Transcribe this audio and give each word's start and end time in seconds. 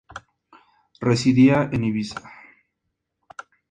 Residía 1.09 1.69
en 1.71 1.83
Ibiza. 1.89 2.21